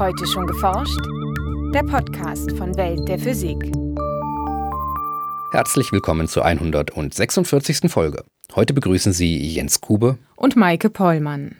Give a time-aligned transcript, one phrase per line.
[0.00, 0.98] Heute schon geforscht?
[1.74, 3.70] Der Podcast von Welt der Physik.
[5.52, 7.90] Herzlich willkommen zur 146.
[7.92, 8.24] Folge.
[8.54, 11.56] Heute begrüßen Sie Jens Kube und Maike Pollmann.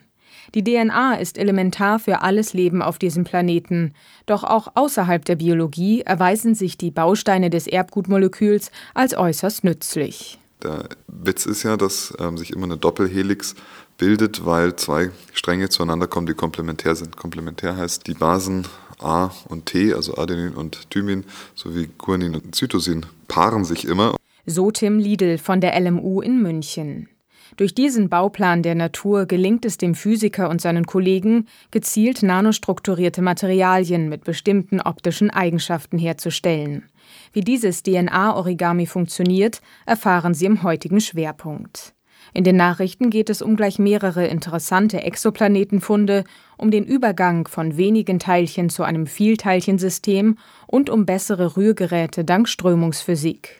[0.55, 3.93] Die DNA ist elementar für alles Leben auf diesem Planeten.
[4.25, 10.40] Doch auch außerhalb der Biologie erweisen sich die Bausteine des Erbgutmoleküls als äußerst nützlich.
[10.63, 13.55] Der Witz ist ja, dass ähm, sich immer eine Doppelhelix
[13.99, 17.17] bildet, weil zwei Stränge zueinander kommen, die komplementär sind.
[17.17, 18.67] Komplementär heißt, die Basen
[18.99, 21.25] A und T, also Adenin und Thymin,
[21.55, 24.17] sowie Guanin und Cytosin, paaren sich immer.
[24.47, 27.10] So Tim Liedl von der LMU in München.
[27.57, 34.09] Durch diesen Bauplan der Natur gelingt es dem Physiker und seinen Kollegen, gezielt nanostrukturierte Materialien
[34.09, 36.85] mit bestimmten optischen Eigenschaften herzustellen.
[37.33, 41.95] Wie dieses DNA-Origami funktioniert, erfahren Sie im heutigen Schwerpunkt.
[42.33, 46.25] In den Nachrichten geht es um gleich mehrere interessante Exoplanetenfunde,
[46.57, 53.60] um den Übergang von wenigen Teilchen zu einem Vielteilchensystem und um bessere Rührgeräte dank Strömungsphysik.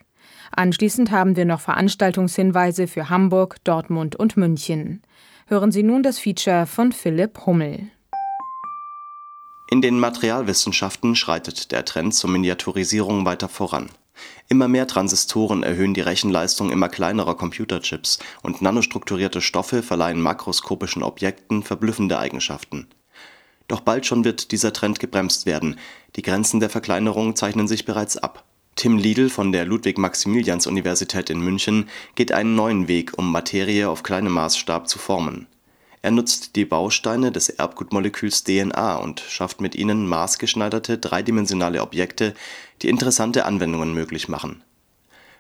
[0.51, 5.03] Anschließend haben wir noch Veranstaltungshinweise für Hamburg, Dortmund und München.
[5.47, 7.91] Hören Sie nun das Feature von Philipp Hummel.
[9.71, 13.89] In den Materialwissenschaften schreitet der Trend zur Miniaturisierung weiter voran.
[14.49, 21.63] Immer mehr Transistoren erhöhen die Rechenleistung immer kleinerer Computerchips und nanostrukturierte Stoffe verleihen makroskopischen Objekten
[21.63, 22.89] verblüffende Eigenschaften.
[23.69, 25.79] Doch bald schon wird dieser Trend gebremst werden,
[26.17, 28.45] die Grenzen der Verkleinerung zeichnen sich bereits ab.
[28.81, 34.33] Tim Liedl von der Ludwig-Maximilians-Universität in München geht einen neuen Weg, um Materie auf kleinem
[34.33, 35.47] Maßstab zu formen
[36.03, 42.35] er nutzt die Bausteine des Erbgutmoleküls DNA und schafft mit ihnen maßgeschneiderte dreidimensionale Objekte,
[42.81, 44.63] die interessante Anwendungen möglich machen.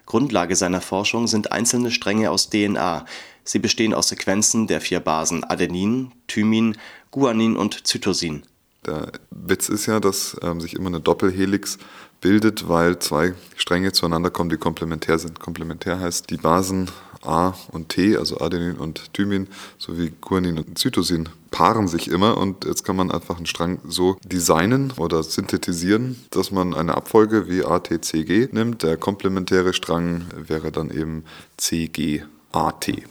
[0.04, 3.06] Grundlage seiner Forschung sind einzelne Stränge aus DNA,
[3.44, 6.76] sie bestehen aus Sequenzen der vier Basen Adenin, Thymin,
[7.10, 8.42] Guanin und Cytosin.
[8.86, 11.78] Der Witz ist ja, dass ähm, sich immer eine Doppelhelix
[12.20, 15.40] bildet, weil zwei Stränge zueinander kommen, die komplementär sind.
[15.40, 16.90] Komplementär heißt, die Basen
[17.22, 22.64] A und T, also Adenin und Thymin, sowie Guanin und Cytosin, paaren sich immer und
[22.64, 27.64] jetzt kann man einfach einen Strang so designen oder synthetisieren, dass man eine Abfolge wie
[27.64, 28.82] ATCG nimmt.
[28.82, 31.24] Der komplementäre Strang wäre dann eben
[31.58, 32.24] CGAT.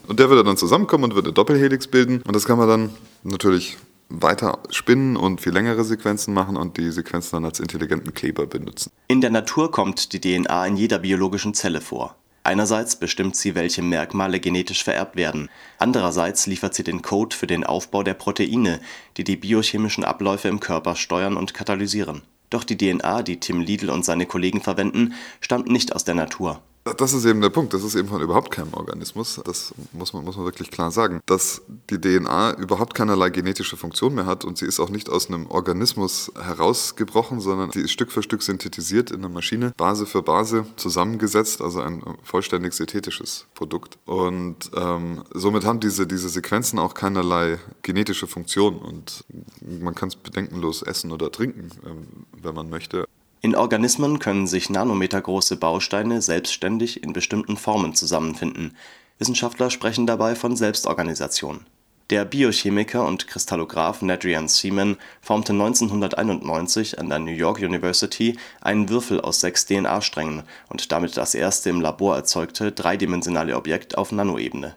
[0.08, 2.90] Und der würde dann zusammenkommen und würde Doppelhelix bilden und das kann man dann
[3.24, 3.78] natürlich
[4.10, 8.92] weiter spinnen und viel längere Sequenzen machen und die Sequenzen dann als intelligenten Kleber benutzen.
[9.08, 12.16] In der Natur kommt die DNA in jeder biologischen Zelle vor.
[12.44, 17.64] Einerseits bestimmt sie, welche Merkmale genetisch vererbt werden, andererseits liefert sie den Code für den
[17.64, 18.80] Aufbau der Proteine,
[19.18, 22.24] die die biochemischen Abläufe im Körper steuern und katalysieren.
[22.50, 26.62] Doch die DNA, die Tim Liedl und seine Kollegen verwenden, stammt nicht aus der Natur
[26.98, 27.74] das ist eben der Punkt.
[27.74, 29.42] Das ist eben von überhaupt keinem Organismus.
[29.44, 31.20] Das muss man, muss man wirklich klar sagen.
[31.26, 35.28] Dass die DNA überhaupt keinerlei genetische Funktion mehr hat und sie ist auch nicht aus
[35.28, 40.22] einem Organismus herausgebrochen, sondern sie ist Stück für Stück synthetisiert in einer Maschine, Base für
[40.22, 43.98] Base zusammengesetzt, also ein vollständig synthetisches Produkt.
[44.06, 49.26] Und ähm, somit haben diese, diese Sequenzen auch keinerlei genetische Funktion und
[49.62, 52.08] man kann es bedenkenlos essen oder trinken, ähm,
[52.42, 53.09] wenn man möchte.
[53.42, 58.76] In Organismen können sich nanometergroße Bausteine selbstständig in bestimmten Formen zusammenfinden,
[59.18, 61.66] Wissenschaftler sprechen dabei von Selbstorganisation.
[62.10, 69.22] Der Biochemiker und Kristallograph Nadrian Seaman formte 1991 an der New York University einen Würfel
[69.22, 74.76] aus sechs DNA-Strängen und damit das erste im Labor erzeugte dreidimensionale Objekt auf Nanoebene.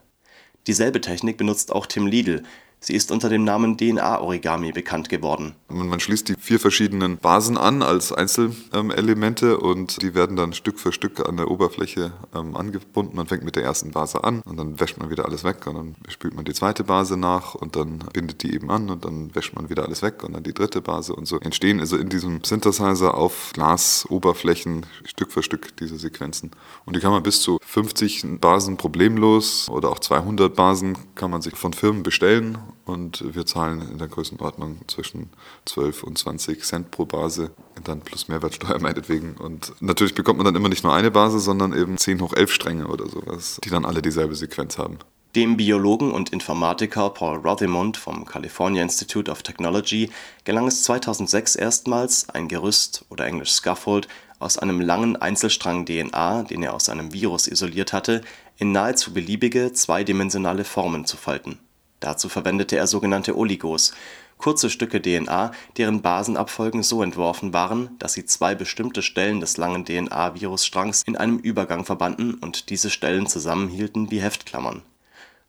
[0.67, 2.43] Dieselbe Technik benutzt auch Tim Liedl
[2.85, 5.55] Sie ist unter dem Namen DNA-Origami bekannt geworden.
[5.69, 10.93] Man schließt die vier verschiedenen Basen an als Einzelelemente und die werden dann Stück für
[10.93, 13.15] Stück an der Oberfläche ähm, angebunden.
[13.15, 15.77] Man fängt mit der ersten Base an und dann wäscht man wieder alles weg und
[15.77, 19.33] dann spült man die zweite Base nach und dann bindet die eben an und dann
[19.33, 22.09] wäscht man wieder alles weg und dann die dritte Base und so entstehen also in
[22.09, 26.51] diesem Synthesizer auf Glasoberflächen Stück für Stück diese Sequenzen.
[26.85, 31.43] Und die kann man bis zu 50 Basen problemlos oder auch 200 Basen kann man
[31.43, 35.31] sich von Firmen bestellen und wir zahlen in der Größenordnung zwischen
[35.67, 37.51] 12 und 20 Cent pro Base,
[37.85, 39.35] dann plus Mehrwertsteuer meinetwegen.
[39.35, 42.53] Und natürlich bekommt man dann immer nicht nur eine Base, sondern eben 10 hoch 11
[42.53, 44.99] Stränge oder sowas, die dann alle dieselbe Sequenz haben.
[45.35, 50.11] Dem Biologen und Informatiker Paul Rothemund vom California Institute of Technology
[50.45, 54.09] gelang es 2006 erstmals, ein Gerüst oder englisch Scaffold
[54.41, 58.21] aus einem langen Einzelstrang DNA, den er aus einem Virus isoliert hatte,
[58.59, 61.59] in nahezu beliebige zweidimensionale Formen zu falten
[62.03, 63.95] Dazu verwendete er sogenannte Oligos,
[64.37, 69.85] kurze Stücke DNA, deren Basenabfolgen so entworfen waren, dass sie zwei bestimmte Stellen des langen
[69.85, 74.83] DNA-Virusstrangs in einem Übergang verbanden und diese Stellen zusammenhielten wie Heftklammern.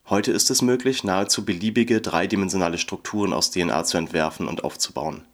[0.07, 5.25] Heute ist es möglich, nahezu beliebige dreidimensionale Strukturen aus DNA zu entwerfen und aufzubauen.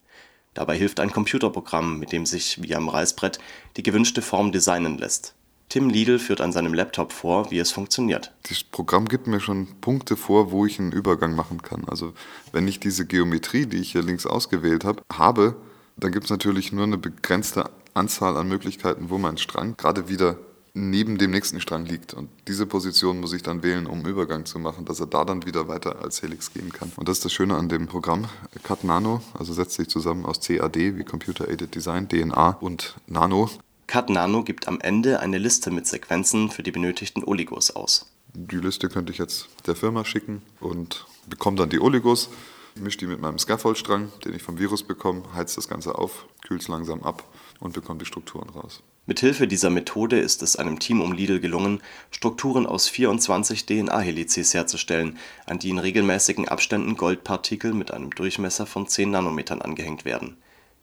[0.54, 3.40] Dabei hilft ein Computerprogramm, mit dem sich wie am Reißbrett
[3.76, 5.36] die gewünschte Form designen lässt.
[5.70, 8.34] Tim Liedl führt an seinem Laptop vor, wie es funktioniert.
[8.50, 11.86] Das Programm gibt mir schon Punkte vor, wo ich einen Übergang machen kann.
[11.88, 12.14] Also
[12.52, 15.56] wenn ich diese Geometrie, die ich hier links ausgewählt habe, habe,
[15.96, 20.38] dann gibt es natürlich nur eine begrenzte Anzahl an Möglichkeiten, wo mein Strang gerade wieder
[20.74, 22.16] neben dem nächsten Strang liegt.
[22.16, 25.24] Und diese Position muss ich dann wählen, um einen Übergang zu machen, dass er da
[25.24, 26.92] dann wieder weiter als Helix gehen kann.
[26.96, 28.28] Und das ist das Schöne an dem Programm.
[28.64, 33.50] CAD Nano, also setzt sich zusammen aus CAD wie Computer Aided Design, DNA und Nano.
[33.90, 38.06] CAD Nano gibt am Ende eine Liste mit Sequenzen für die benötigten Oligos aus.
[38.36, 42.30] Die Liste könnte ich jetzt der Firma schicken und bekomme dann die Oligos,
[42.76, 46.62] mische die mit meinem Scaffoldstrang, den ich vom Virus bekomme, heizt das Ganze auf, kühlt
[46.62, 47.24] es langsam ab
[47.60, 48.84] und bekomme die Strukturen raus.
[49.08, 51.82] Mithilfe dieser Methode ist es einem Team um Lidl gelungen,
[52.12, 58.88] Strukturen aus 24 DNA-Helices herzustellen, an die in regelmäßigen Abständen Goldpartikel mit einem Durchmesser von
[58.88, 60.38] 10 Nanometern angehängt werden.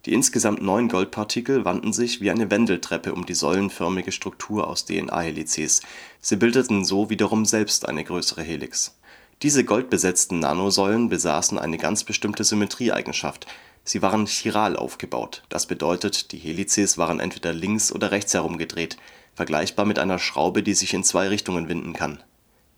[0.06, 5.82] Die insgesamt neun Goldpartikel wanden sich wie eine Wendeltreppe um die säulenförmige Struktur aus DNA-Helices,
[6.20, 8.96] sie bildeten so wiederum selbst eine größere Helix.
[9.42, 13.46] Diese goldbesetzten Nanosäulen besaßen eine ganz bestimmte Symmetrieeigenschaft
[13.88, 18.96] Sie waren chiral aufgebaut, das bedeutet, die Helices waren entweder links oder rechts herum gedreht,
[19.36, 22.20] vergleichbar mit einer Schraube, die sich in zwei Richtungen winden kann.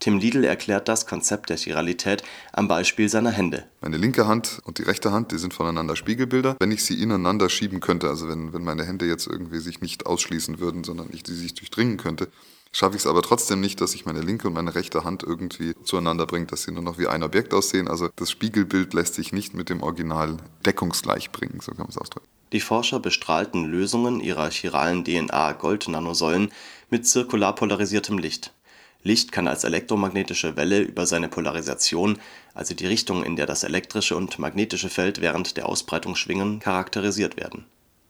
[0.01, 2.23] Tim Liedl erklärt das Konzept der Chiralität
[2.53, 3.65] am Beispiel seiner Hände.
[3.81, 6.57] Meine linke Hand und die rechte Hand, die sind voneinander Spiegelbilder.
[6.61, 10.07] Wenn ich sie ineinander schieben könnte, also wenn, wenn meine Hände jetzt irgendwie sich nicht
[10.07, 12.29] ausschließen würden, sondern ich die sich durchdringen könnte,
[12.71, 15.75] schaffe ich es aber trotzdem nicht, dass ich meine linke und meine rechte Hand irgendwie
[15.83, 17.89] zueinander bringe, dass sie nur noch wie ein Objekt aussehen.
[17.89, 21.99] Also das Spiegelbild lässt sich nicht mit dem Original deckungsgleich bringen, so kann man es
[21.99, 22.29] ausdrücken.
[22.53, 26.51] Die Forscher bestrahlten Lösungen ihrer chiralen DNA-Gold-Nanosäulen
[26.89, 28.55] mit zirkular polarisiertem Licht.
[29.03, 32.19] Licht kann als elektromagnetische Welle über seine Polarisation,
[32.55, 37.37] also die Richtung, in der das elektrische und magnetische Feld während der Ausbreitung schwingen, charakterisiert
[37.37, 37.65] werden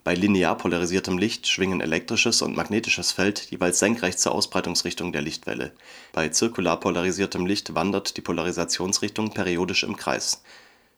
[0.09, 5.73] bei linear polarisiertem Licht schwingen elektrisches und magnetisches Feld jeweils senkrecht zur Ausbreitungsrichtung der Lichtwelle,
[6.15, 10.43] bei zirkular polarisiertem Licht wandert die Polarisationsrichtung periodisch im Kreis.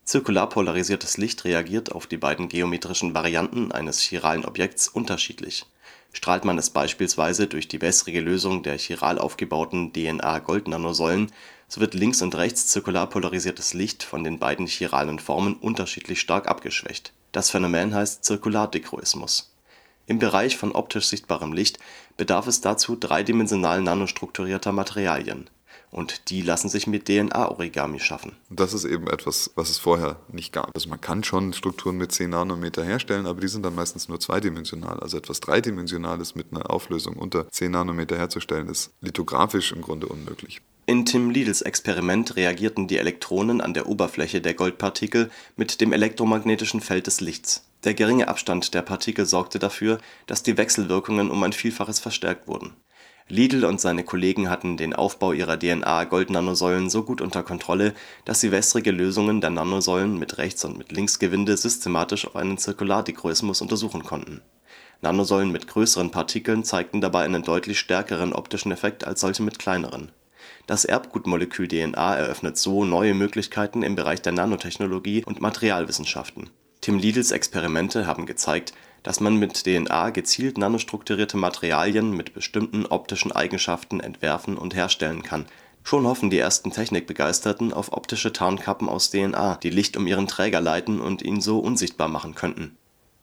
[0.04, 5.66] Zirkular polarisiertes Licht reagiert auf die beiden geometrischen Varianten eines chiralen Objekts unterschiedlich.
[6.12, 11.30] Strahlt man es beispielsweise durch die wässrige Lösung der chiral aufgebauten DNA-Goldnanosäulen,
[11.68, 16.48] so wird links und rechts zirkular polarisiertes Licht von den beiden chiralen Formen unterschiedlich stark
[16.48, 19.54] abgeschwächt das Phänomen heißt Zirkulardichroismus.
[20.06, 21.78] Im Bereich von optisch sichtbarem Licht
[22.16, 25.48] bedarf es dazu dreidimensional nanostrukturierter Materialien,
[25.90, 28.37] und die lassen sich mit DNA-Origami schaffen.
[28.48, 30.70] Das ist eben etwas, was es vorher nicht gab.
[30.75, 34.20] Also man kann schon Strukturen mit 10 Nanometer herstellen, aber die sind dann meistens nur
[34.20, 35.00] zweidimensional.
[35.00, 40.60] Also etwas Dreidimensionales mit einer Auflösung unter 10 Nanometer herzustellen, ist lithografisch im Grunde unmöglich.
[40.87, 46.81] In Tim Liedls Experiment reagierten die Elektronen an der Oberfläche der Goldpartikel mit dem elektromagnetischen
[46.81, 47.64] Feld des Lichts.
[47.84, 52.72] Der geringe Abstand der Partikel sorgte dafür, dass die Wechselwirkungen um ein Vielfaches verstärkt wurden.
[53.31, 57.94] Liedl und seine Kollegen hatten den Aufbau ihrer DNA-Goldnanosäulen so gut unter Kontrolle,
[58.25, 63.62] dass sie wässrige Lösungen der Nanosäulen mit Rechts und mit Linksgewinde systematisch auf einen Zirkulardichroismus
[63.62, 64.43] untersuchen konnten.
[65.00, 70.12] Nanosäulen mit größeren Partikeln zeigten dabei einen deutlich stärkeren optischen Effekt als solche mit kleineren
[70.71, 76.49] das Erbgutmolekül DNA eröffnet so neue Möglichkeiten im Bereich der Nanotechnologie und Materialwissenschaften.
[76.81, 83.32] Tim Liedls Experimente haben gezeigt, dass man mit DNA gezielt nanostrukturierte Materialien mit bestimmten optischen
[83.32, 85.46] Eigenschaften entwerfen und herstellen kann.
[85.82, 90.60] Schon hoffen die ersten Technikbegeisterten auf optische Tarnkappen aus DNA, die Licht um ihren Träger
[90.60, 92.76] leiten und ihn so unsichtbar machen könnten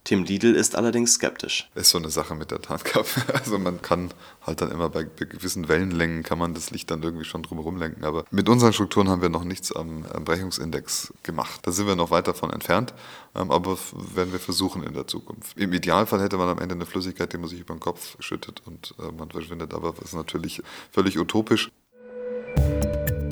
[0.08, 1.70] Tim Liedl ist allerdings skeptisch.
[1.76, 3.10] Ist so eine Sache mit der Tarnkappe.
[3.34, 4.12] Also man kann
[4.42, 8.06] halt dann immer bei gewissen Wellenlängen kann man das Licht dann irgendwie schon drumherum lenken.
[8.06, 11.60] Aber mit unseren Strukturen haben wir noch nichts am, am Brechungsindex gemacht.
[11.64, 12.94] Da sind wir noch weit davon entfernt,
[13.36, 13.78] ähm, aber
[14.14, 15.58] werden wir versuchen in der Zukunft.
[15.58, 18.62] Im Idealfall hätte man am Ende eine Flüssigkeit, die man sich über den Kopf schüttet
[18.66, 19.74] und äh, man verschwindet.
[19.74, 21.70] Aber das ist natürlich völlig utopisch.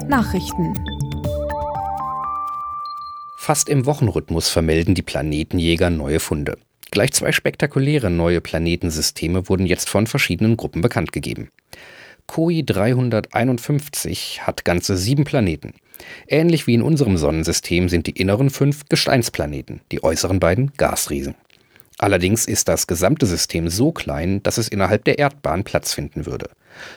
[0.10, 0.76] Nachrichten
[3.46, 6.58] Fast im Wochenrhythmus vermelden die Planetenjäger neue Funde.
[6.90, 11.52] Gleich zwei spektakuläre neue Planetensysteme wurden jetzt von verschiedenen Gruppen bekannt gegeben.
[12.26, 15.76] KOI 351 hat ganze sieben Planeten.
[16.28, 21.36] Ähnlich wie in unserem Sonnensystem sind die inneren fünf Gesteinsplaneten, die äußeren beiden Gasriesen.
[21.98, 26.50] Allerdings ist das gesamte System so klein, dass es innerhalb der Erdbahn Platz finden würde.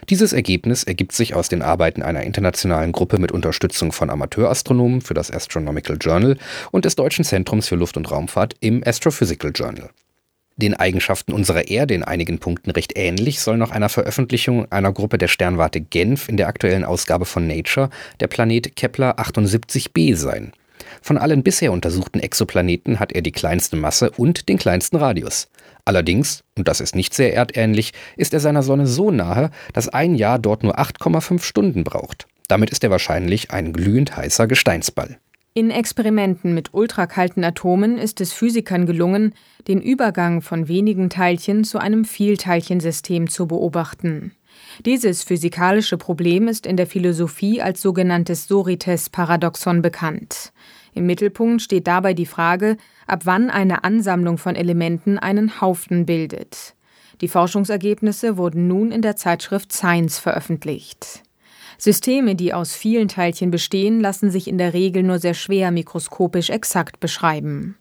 [0.08, 5.14] Dieses Ergebnis ergibt sich aus den Arbeiten einer internationalen Gruppe mit Unterstützung von Amateurastronomen für
[5.14, 6.36] das Astronomical Journal
[6.72, 9.90] und des Deutschen Zentrums für Luft- und Raumfahrt im Astrophysical Journal.
[10.56, 15.16] Den Eigenschaften unserer Erde in einigen Punkten recht ähnlich soll nach einer Veröffentlichung einer Gruppe
[15.16, 20.52] der Sternwarte Genf in der aktuellen Ausgabe von Nature der Planet Kepler 78b sein.
[21.02, 25.48] Von allen bisher untersuchten Exoplaneten hat er die kleinste Masse und den kleinsten Radius.
[25.84, 30.14] Allerdings, und das ist nicht sehr erdähnlich, ist er seiner Sonne so nahe, dass ein
[30.14, 32.26] Jahr dort nur 8,5 Stunden braucht.
[32.48, 35.18] Damit ist er wahrscheinlich ein glühend heißer Gesteinsball.
[35.54, 39.34] In Experimenten mit ultrakalten Atomen ist es Physikern gelungen,
[39.66, 44.32] den Übergang von wenigen Teilchen zu einem Vielteilchensystem zu beobachten.
[44.86, 50.52] Dieses physikalische Problem ist in der Philosophie als sogenanntes Sorites-Paradoxon bekannt.
[50.98, 52.76] Im Mittelpunkt steht dabei die Frage,
[53.06, 56.74] ab wann eine Ansammlung von Elementen einen Haufen bildet.
[57.20, 61.22] Die Forschungsergebnisse wurden nun in der Zeitschrift Science veröffentlicht.
[61.78, 66.50] Systeme, die aus vielen Teilchen bestehen, lassen sich in der Regel nur sehr schwer mikroskopisch
[66.50, 67.76] exakt beschreiben.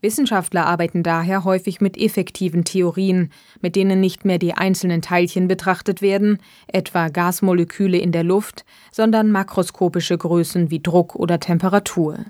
[0.00, 6.02] Wissenschaftler arbeiten daher häufig mit effektiven Theorien, mit denen nicht mehr die einzelnen Teilchen betrachtet
[6.02, 12.26] werden, etwa Gasmoleküle in der Luft, sondern makroskopische Größen wie Druck oder Temperatur.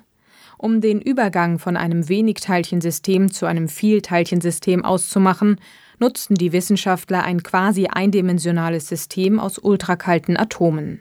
[0.63, 5.59] Um den Übergang von einem Wenigteilchensystem zu einem Vielteilchensystem auszumachen,
[5.99, 11.01] nutzten die Wissenschaftler ein quasi eindimensionales System aus ultrakalten Atomen.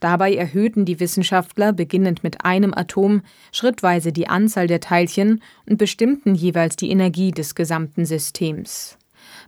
[0.00, 6.34] Dabei erhöhten die Wissenschaftler beginnend mit einem Atom schrittweise die Anzahl der Teilchen und bestimmten
[6.34, 8.98] jeweils die Energie des gesamten Systems.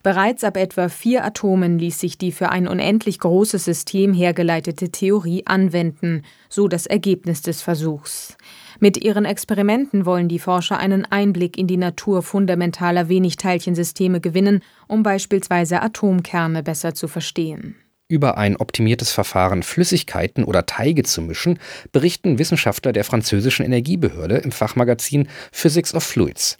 [0.02, 5.46] Bereits ab etwa vier Atomen ließ sich die für ein unendlich großes System hergeleitete Theorie
[5.46, 8.36] anwenden, so das Ergebnis des Versuchs.
[8.82, 15.02] Mit ihren Experimenten wollen die Forscher einen Einblick in die Natur fundamentaler Wenigteilchensysteme gewinnen, um
[15.02, 17.76] beispielsweise Atomkerne besser zu verstehen.
[18.08, 21.58] Über ein optimiertes Verfahren, Flüssigkeiten oder Teige zu mischen,
[21.92, 26.56] berichten Wissenschaftler der französischen Energiebehörde im Fachmagazin Physics of Fluids.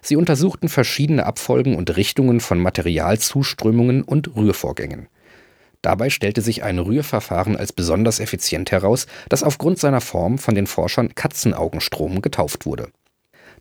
[0.00, 5.08] Sie untersuchten verschiedene Abfolgen und Richtungen von Materialzuströmungen und Rührvorgängen.
[5.84, 10.66] Dabei stellte sich ein Rührverfahren als besonders effizient heraus, das aufgrund seiner Form von den
[10.66, 12.88] Forschern Katzenaugenstrom getauft wurde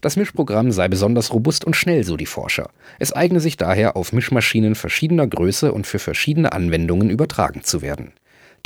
[0.03, 2.69] das Mischprogramm sei besonders robust und schnell, so die Forscher.
[2.99, 8.11] Es eigne sich daher, auf Mischmaschinen verschiedener Größe und für verschiedene Anwendungen übertragen zu werden.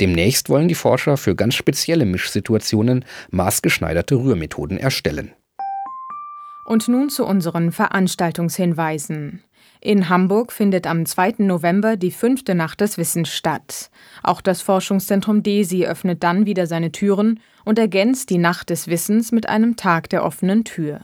[0.00, 5.32] Demnächst wollen die Forscher für ganz spezielle Mischsituationen maßgeschneiderte Rührmethoden erstellen.
[6.66, 9.44] Und nun zu unseren Veranstaltungshinweisen.
[9.80, 11.34] In Hamburg findet am 2.
[11.38, 13.90] November die fünfte Nacht des Wissens statt.
[14.22, 19.30] Auch das Forschungszentrum DESI öffnet dann wieder seine Türen und ergänzt die Nacht des Wissens
[19.30, 21.02] mit einem Tag der offenen Tür.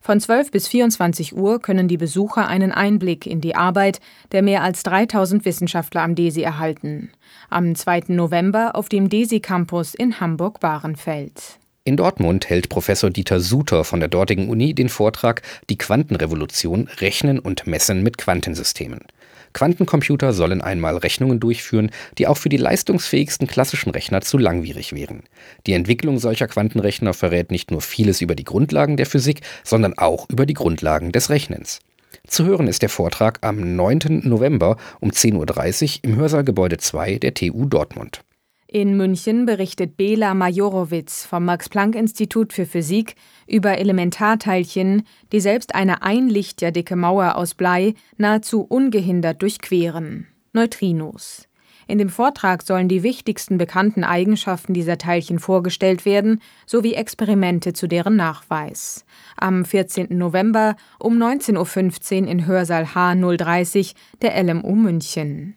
[0.00, 4.00] Von 12 bis 24 Uhr können die Besucher einen Einblick in die Arbeit
[4.32, 7.10] der mehr als 3000 Wissenschaftler am DESI erhalten.
[7.50, 8.04] Am 2.
[8.08, 11.58] November auf dem DESI Campus in Hamburg-Bahrenfeld.
[11.86, 17.38] In Dortmund hält Professor Dieter Suter von der dortigen Uni den Vortrag Die Quantenrevolution Rechnen
[17.38, 19.02] und Messen mit Quantensystemen.
[19.52, 25.22] Quantencomputer sollen einmal Rechnungen durchführen, die auch für die leistungsfähigsten klassischen Rechner zu langwierig wären.
[25.68, 30.28] Die Entwicklung solcher Quantenrechner verrät nicht nur vieles über die Grundlagen der Physik, sondern auch
[30.28, 31.78] über die Grundlagen des Rechnens.
[32.26, 34.22] Zu hören ist der Vortrag am 9.
[34.24, 38.24] November um 10.30 Uhr im Hörsaal-Gebäude 2 der TU Dortmund.
[38.76, 43.14] In München berichtet Bela Majorowitz vom Max-Planck-Institut für Physik
[43.46, 50.26] über Elementarteilchen, die selbst eine ein Lichtjahr dicke Mauer aus Blei nahezu ungehindert durchqueren.
[50.52, 51.48] Neutrinos.
[51.86, 57.86] In dem Vortrag sollen die wichtigsten bekannten Eigenschaften dieser Teilchen vorgestellt werden, sowie Experimente zu
[57.86, 59.06] deren Nachweis.
[59.38, 60.08] Am 14.
[60.10, 65.56] November um 19.15 Uhr in Hörsaal H030 der LMU München.